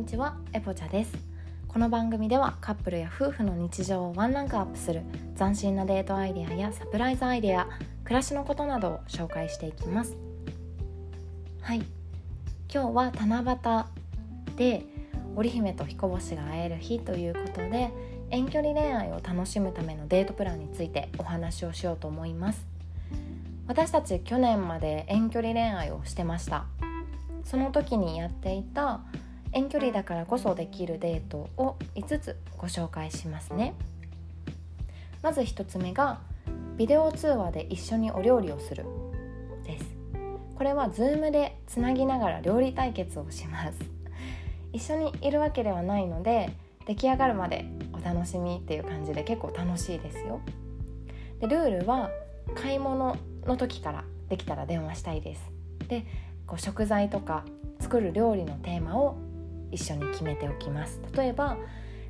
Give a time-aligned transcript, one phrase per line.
[0.00, 1.12] にちはエポチャです。
[1.68, 5.02] この番組ではカップルや夫婦の日常をワンランクアップする
[5.36, 7.68] 斬新なデートアイデアやサプライズアイデア
[8.04, 10.16] 暮らしのことなどを紹介していきます。
[11.60, 11.82] はい。
[12.72, 13.58] 今日は七
[14.48, 14.86] 夕で
[15.36, 17.90] 織姫と彦星が会える日ということで
[18.30, 22.66] 遠距離恋愛を楽しむためのデートプランについてお話をしようと思います。
[23.66, 26.64] 私たち去年まで遠距離恋愛をしてました。
[27.44, 29.02] その時にやっていた
[29.52, 33.74] 遠距離だからこそできるデートを5つご紹介しますね。
[35.22, 36.20] まず1つ目が
[36.76, 38.84] ビデオ通話で一緒にお料理をする
[39.64, 39.84] です。
[40.56, 43.78] これは Zoom でつなぎながら料理対決をします。
[44.72, 46.50] 一緒にいるわけではないので
[46.86, 50.40] 出来上がるまでお楽しみっていう感じで結構楽しいですよ。
[51.40, 52.10] でルールは
[52.54, 55.42] 買い物の時からできたら電話したいです。
[55.88, 56.06] で
[56.46, 57.44] こう食材とか
[57.80, 59.16] 作る料理のテーマを
[59.70, 61.00] 一緒に決めておきます。
[61.16, 61.56] 例えば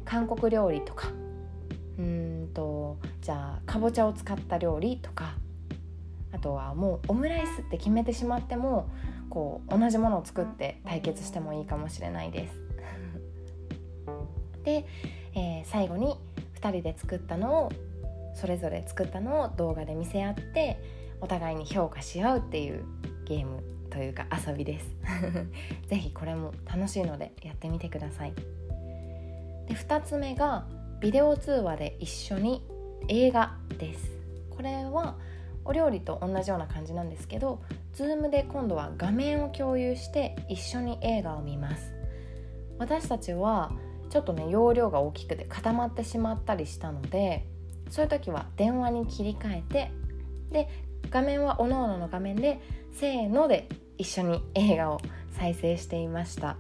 [0.05, 1.09] 韓国料理とか。
[1.99, 5.35] うんとじゃあかぼちゃを使った料理とか。
[6.33, 8.89] あとはもうオムライスって決めてしまっても
[9.29, 12.61] こう同じものを作って対決してもいいかもしれないです。
[14.65, 14.87] で、
[15.35, 16.17] えー、最後に
[16.61, 17.73] 2人で作ったのを
[18.35, 20.81] それぞれ作ったのを動画で見せ合って
[21.21, 22.85] お互いに評価し合うっていう
[23.25, 23.80] ゲーム。
[23.91, 24.97] というか遊びです。
[25.89, 28.33] 是非これも楽しいのでやってみてください。
[29.67, 30.67] で2つ目が
[31.01, 32.65] ビデオ通話で一緒に
[33.09, 34.11] 映画です。
[34.51, 35.17] これは
[35.65, 37.61] お料理と同じような感じなんですけど
[37.95, 41.93] Zoom で今度は画面を共有して一緒に映画を見ます。
[42.79, 43.73] 私たちは
[44.09, 47.47] ちょっとね容量が大きくて固まってしまったりしたので
[47.91, 49.93] そういう時は電話に切り替えて
[50.51, 50.69] で
[51.11, 52.61] 画面はおのおのの画面で
[52.93, 55.01] せーので一緒に映画を
[55.33, 56.57] 再生していました。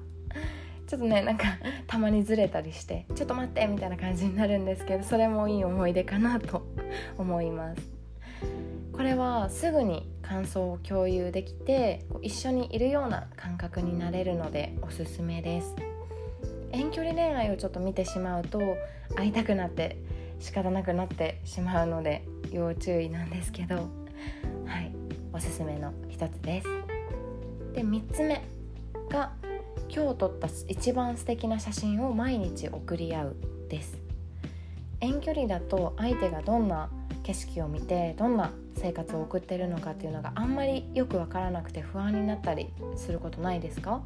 [0.86, 1.44] ちょっとねなんか
[1.86, 6.66] たまにずれたりしてちょっと待ってみたいな感じになるんですけどそれもいい思い出かなと
[7.16, 7.82] 思います。
[8.92, 15.76] これはすぐに感想を共有できて一緒にいるような感覚になれるのでおすすめです。
[16.72, 18.60] 遠距離恋愛をちょっと見てしまうと
[19.15, 19.97] 会いたくなって
[20.41, 23.88] 仕方なくなってしまうので要注意なんですけど。
[24.66, 24.92] はい。
[25.32, 26.69] おすすめの一つです。
[27.72, 28.42] で3つ目
[29.10, 29.32] が
[29.88, 33.36] 今日撮った一番素敵な写真を毎日送り合う
[33.69, 33.98] です。
[35.00, 36.91] 遠距離だと相手がどんな
[37.22, 44.03] 景色を見てどんな生活を送ってるのかっていうのがあんまりよく分からなくて不安になったりすることないですか？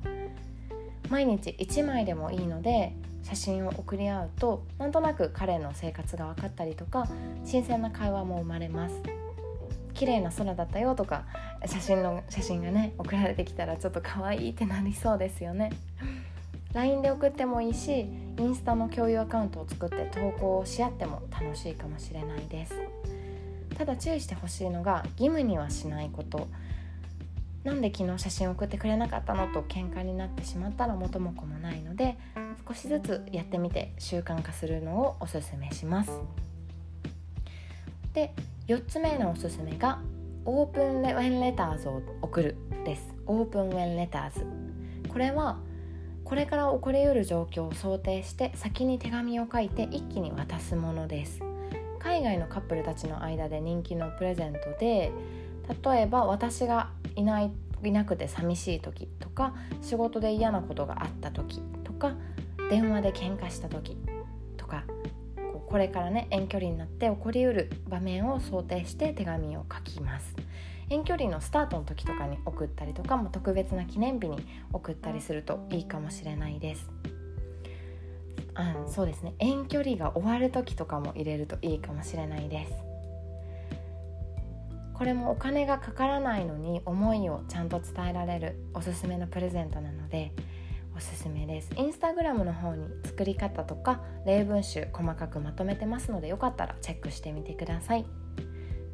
[1.11, 7.09] 毎日1枚でもいいので写真を送り合うとなんとなく彼の生活が分かったりとか
[7.45, 8.95] 新鮮な会話も生まれます。
[9.95, 11.25] 綺麗な空だったよとか
[11.67, 15.71] 写真の写真がね送られてきたらちょっと可愛いってなりそうですよね。
[16.75, 22.75] LINE で送ってもいいしインスタの共有アカウントを作って投稿をし合っても楽しいかもしれないです。
[23.79, 26.49] ただ注意してほしいのが義務にはしないこと。
[27.63, 32.19] なんで昨日写真送ってくれなかったのと喧嘩になってしまったら元も子もないので
[32.69, 36.11] 少しずつやってみて習慣化するのをおすすめします。
[38.15, 38.33] で
[38.69, 40.01] 4つ目のおすすめが
[40.47, 43.15] オープンウェンレターズを送るです。
[43.27, 44.47] オープンウェンレターズ。
[45.09, 45.59] これは
[46.25, 51.41] これから起こりうる状況を想定して先に手紙を書いて一気に渡すものです。
[51.99, 55.11] 海外のカップルたちの間で人気のプレゼントで
[55.83, 57.51] 例えば私がいない
[57.83, 62.15] いなくて寂しい時とか仕事で嫌なことがあった時とか
[62.71, 63.97] 電話で喧嘩した時
[65.75, 70.37] これからね遠距離になって起こりうる場面を想定して手紙を書きます。
[70.89, 74.39] 遠距離のスタートの時とかに送ったりとかも特別な記念日に
[74.73, 76.89] 送ったりするといいかもしれないです。
[78.55, 79.35] あそうですね。
[79.41, 82.73] 遠距離が終わる時とかも入れるといいかもしれないです。
[84.97, 90.31] これもお金がかからないのに思いをちゃんと伝えられるおすすめのプレゼントなので
[90.97, 91.71] おすすめです。
[91.77, 98.05] インスタグラムの方に作り方とか例文集細かくまとめてますのでよかったらチェックしてみてください。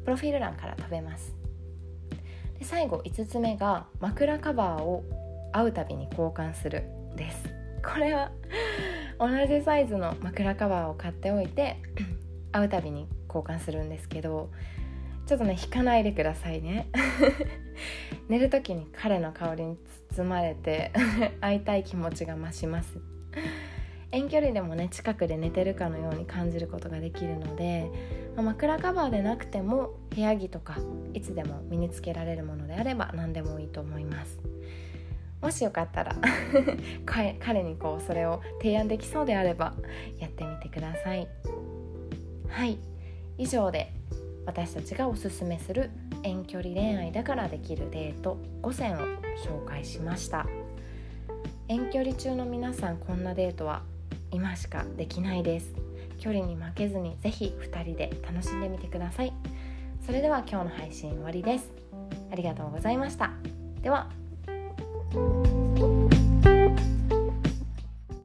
[0.03, 1.35] プロフィール欄から飛べます。
[2.57, 5.03] で最後5つ目が枕カバーを
[5.51, 7.49] 会うたびに交換するです。
[7.83, 8.31] これは
[9.19, 11.77] 同じサイズの枕カバーを買っておいて
[12.51, 14.49] 会うたびに交換するんですけど
[15.25, 16.89] ちょっとね引かないでくださいね。
[18.29, 19.77] 寝る時に彼の香りに
[20.15, 20.91] 包まれて
[21.41, 22.99] 会いたい気持ちが増します。
[24.11, 27.89] 遠距離でもね近くで寝てるかのように感じることができるので、
[28.35, 30.77] まあ、枕カバーでなくても部屋着とか
[31.13, 34.39] いつでも身につけられるものであれば何でもいいと思います。
[35.41, 36.15] もしよかったら
[37.39, 39.73] 彼にこうそれを提案できそうであれば
[40.19, 41.27] やってみてください。
[42.47, 42.77] はい。
[43.37, 43.91] 以上で
[44.45, 45.89] 私たちがおすすめする
[46.23, 50.45] 遠距離恋愛だからできるデート5選を紹介しました。
[51.67, 53.83] 遠距離中の皆さんこんなデートは
[54.31, 55.73] 今しかできないです。
[56.19, 59.33] 距離に負けずにぜひ2人で楽しんでみてください。
[60.05, 61.71] それでは今日の配信終わりです。
[62.31, 63.31] ありがとうございました。
[63.81, 64.09] では。